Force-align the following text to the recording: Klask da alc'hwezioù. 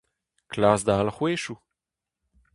Klask 0.51 0.83
da 0.87 0.93
alc'hwezioù. 1.01 1.57